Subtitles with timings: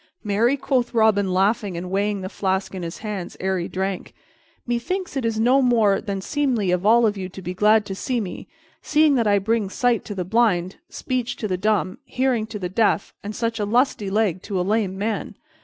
[0.23, 4.15] "Marry," quoth Robin, laughing, and weighing the flask in his hands ere he drank,
[4.65, 8.19] "methinks it is no more than seemly of you all to be glad to see
[8.19, 8.47] me,
[8.81, 12.67] seeing that I bring sight to the blind, speech to the dumb, hearing to the
[12.67, 15.35] deaf, and such a lusty leg to a lame man.